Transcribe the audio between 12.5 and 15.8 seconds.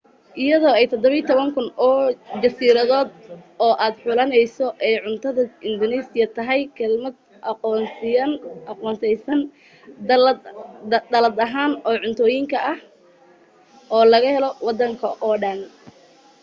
ah oo laga helo waddankoo dhan